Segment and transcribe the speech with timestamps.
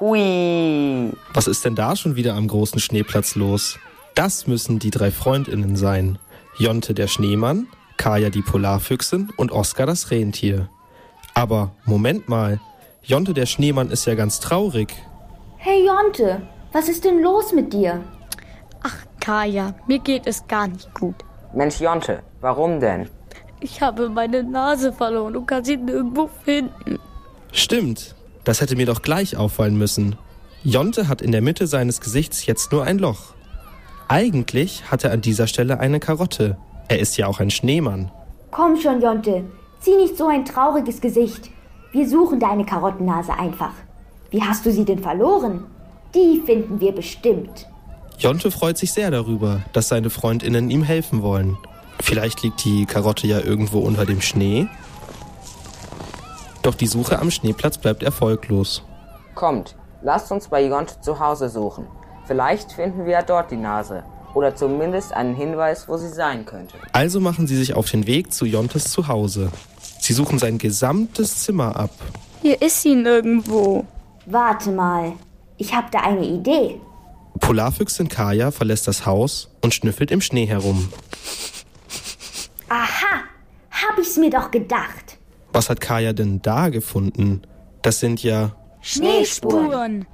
[0.00, 1.12] Hui.
[1.34, 3.78] Was ist denn da schon wieder am großen Schneeplatz los?
[4.14, 6.18] Das müssen die drei Freundinnen sein.
[6.56, 7.66] Jonte der Schneemann,
[7.98, 10.70] Kaya die Polarfüchsin und Oskar das Rentier.
[11.34, 12.60] Aber Moment mal,
[13.02, 14.94] Jonte der Schneemann ist ja ganz traurig.
[15.58, 16.40] Hey Jonte,
[16.72, 18.02] was ist denn los mit dir?
[18.82, 21.16] Ach, Kaya, mir geht es gar nicht gut.
[21.52, 23.10] Mensch, Jonte, warum denn?
[23.60, 26.98] Ich habe meine Nase verloren und kann sie nirgendwo finden.
[27.52, 30.16] Stimmt, das hätte mir doch gleich auffallen müssen.
[30.62, 33.34] Jonte hat in der Mitte seines Gesichts jetzt nur ein Loch.
[34.08, 36.56] Eigentlich hat er an dieser Stelle eine Karotte.
[36.88, 38.10] Er ist ja auch ein Schneemann.
[38.50, 39.44] Komm schon, Jonte,
[39.80, 41.50] zieh nicht so ein trauriges Gesicht.
[41.92, 43.72] Wir suchen deine Karottennase einfach.
[44.30, 45.64] Wie hast du sie denn verloren?
[46.14, 47.66] Die finden wir bestimmt.
[48.18, 51.56] Jonte freut sich sehr darüber, dass seine Freundinnen ihm helfen wollen.
[52.00, 54.66] Vielleicht liegt die Karotte ja irgendwo unter dem Schnee.
[56.62, 58.82] Doch die Suche am Schneeplatz bleibt erfolglos.
[59.34, 61.86] Kommt, lasst uns bei Jonte zu Hause suchen.
[62.26, 64.04] Vielleicht finden wir ja dort die Nase.
[64.34, 66.76] Oder zumindest einen Hinweis, wo sie sein könnte.
[66.92, 69.50] Also machen sie sich auf den Weg zu Jontes Zuhause.
[69.98, 71.90] Sie suchen sein gesamtes Zimmer ab.
[72.42, 73.84] Hier ist sie nirgendwo.
[74.26, 75.12] Warte mal,
[75.56, 76.80] ich hab da eine Idee.
[77.40, 80.92] Polarfüchsin Kaya verlässt das Haus und schnüffelt im Schnee herum.
[82.68, 83.24] Aha,
[83.70, 85.09] hab ich's mir doch gedacht.
[85.52, 87.42] Was hat Kaya denn da gefunden?
[87.82, 88.52] Das sind ja.
[88.80, 90.06] Schneespuren.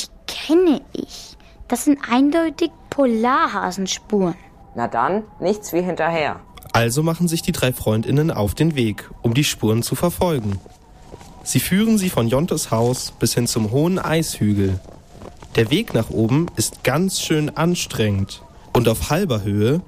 [0.00, 1.36] Die kenne ich.
[1.66, 4.34] Das sind eindeutig Polarhasenspuren.
[4.74, 6.40] Na dann, nichts wie hinterher.
[6.72, 10.60] Also machen sich die drei Freundinnen auf den Weg, um die Spuren zu verfolgen.
[11.42, 14.78] Sie führen sie von Jontes Haus bis hin zum hohen Eishügel.
[15.56, 18.42] Der Weg nach oben ist ganz schön anstrengend.
[18.72, 19.80] Und auf halber Höhe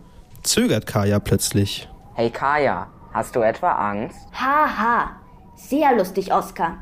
[0.43, 1.89] zögert Kaya plötzlich.
[2.15, 4.29] Hey Kaya, hast du etwa Angst?
[4.33, 5.11] Haha,
[5.55, 6.79] sehr lustig, Oskar.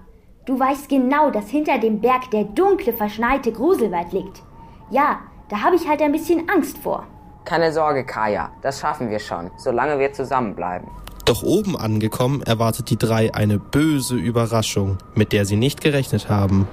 [0.47, 4.43] Du weißt genau, dass hinter dem Berg der dunkle, verschneite Gruselwald liegt.
[4.91, 7.07] Ja, da habe ich halt ein bisschen Angst vor.
[7.45, 10.89] Keine Sorge, Kaya, das schaffen wir schon, solange wir zusammenbleiben.
[11.25, 16.67] Doch oben angekommen erwartet die drei eine böse Überraschung, mit der sie nicht gerechnet haben.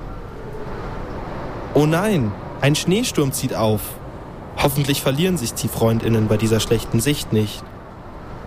[1.73, 2.31] Oh nein,
[2.61, 3.81] ein Schneesturm zieht auf.
[4.57, 7.61] Hoffentlich verlieren sich die Freundinnen bei dieser schlechten Sicht nicht.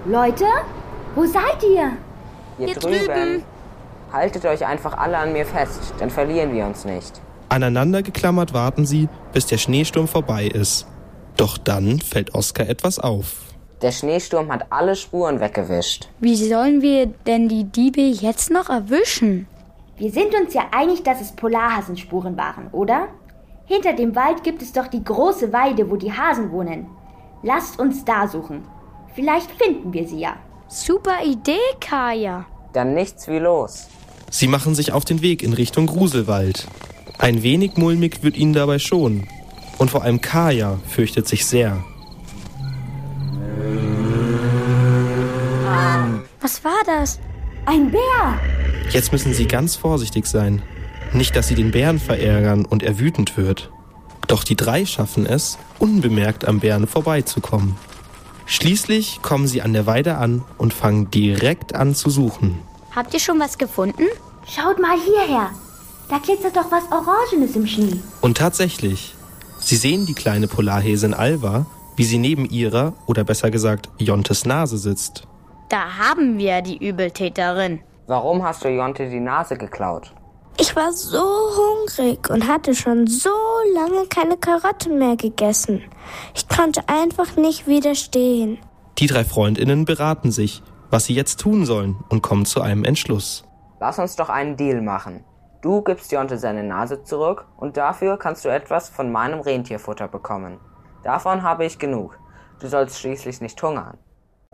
[0.06, 0.46] Leute,
[1.18, 1.92] wo seid ihr?
[2.58, 3.06] Hier, Hier drüben.
[3.06, 3.42] drüben.
[4.12, 7.20] Haltet euch einfach alle an mir fest, dann verlieren wir uns nicht.
[7.48, 10.86] Aneinander geklammert warten sie, bis der Schneesturm vorbei ist.
[11.36, 13.42] Doch dann fällt Oskar etwas auf.
[13.82, 16.08] Der Schneesturm hat alle Spuren weggewischt.
[16.20, 19.46] Wie sollen wir denn die Diebe jetzt noch erwischen?
[19.96, 23.08] Wir sind uns ja einig, dass es Polarhasenspuren waren, oder?
[23.66, 26.86] Hinter dem Wald gibt es doch die große Weide, wo die Hasen wohnen.
[27.42, 28.62] Lasst uns da suchen.
[29.14, 30.36] Vielleicht finden wir sie ja.
[30.68, 32.44] Super Idee, Kaya.
[32.74, 33.88] Dann nichts wie los.
[34.30, 36.66] Sie machen sich auf den Weg in Richtung Gruselwald.
[37.18, 39.26] Ein wenig mulmig wird ihnen dabei schon.
[39.78, 41.82] Und vor allem Kaya fürchtet sich sehr.
[46.40, 47.18] Was war das?
[47.66, 48.40] Ein Bär!
[48.90, 50.62] Jetzt müssen sie ganz vorsichtig sein.
[51.12, 53.70] Nicht, dass sie den Bären verärgern und er wütend wird.
[54.26, 57.76] Doch die drei schaffen es, unbemerkt am Bären vorbeizukommen.
[58.50, 62.58] Schließlich kommen sie an der Weide an und fangen direkt an zu suchen.
[62.96, 64.04] Habt ihr schon was gefunden?
[64.46, 65.50] Schaut mal hierher.
[66.08, 68.00] Da glitzert doch was Orangenes im Schnee.
[68.22, 69.14] Und tatsächlich,
[69.58, 71.66] sie sehen die kleine Polarhäsin Alva,
[71.96, 75.24] wie sie neben ihrer, oder besser gesagt, Jontes Nase sitzt.
[75.68, 77.80] Da haben wir die Übeltäterin.
[78.06, 80.14] Warum hast du Jonte die Nase geklaut?
[80.58, 81.18] Ich war so
[81.98, 83.30] hungrig und hatte schon so
[83.74, 85.82] lange keine Karotten mehr gegessen.
[86.34, 88.58] Ich konnte einfach nicht widerstehen.
[88.98, 93.44] Die drei Freundinnen beraten sich, was sie jetzt tun sollen und kommen zu einem Entschluss.
[93.80, 95.24] Lass uns doch einen Deal machen.
[95.62, 100.58] Du gibst Jonte seine Nase zurück und dafür kannst du etwas von meinem Rentierfutter bekommen.
[101.02, 102.18] Davon habe ich genug.
[102.60, 103.98] Du sollst schließlich nicht hungern.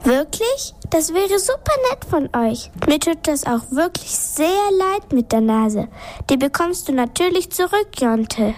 [0.02, 0.74] Wirklich?
[0.90, 2.70] Das wäre super nett von euch.
[2.86, 4.46] Mir tut das auch wirklich sehr
[4.78, 5.88] leid mit der Nase.
[6.28, 8.54] Die bekommst du natürlich zurück, Jonte.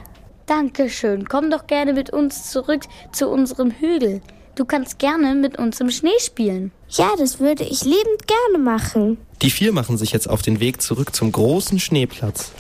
[0.47, 1.29] Dankeschön.
[1.29, 4.23] Komm doch gerne mit uns zurück zu unserem Hügel.
[4.57, 6.73] Du kannst gerne mit uns im Schnee spielen.
[6.89, 9.19] Ja, das würde ich liebend gerne machen.
[9.43, 12.51] Die vier machen sich jetzt auf den Weg zurück zum großen Schneeplatz.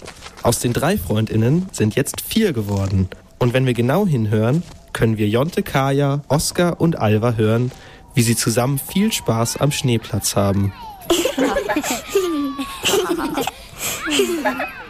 [0.42, 3.08] Aus den drei Freundinnen sind jetzt vier geworden.
[3.38, 4.62] Und wenn wir genau hinhören,
[4.92, 7.70] können wir Jonte, Kaya, Oskar und Alva hören,
[8.16, 10.72] wie sie zusammen viel Spaß am Schneeplatz haben.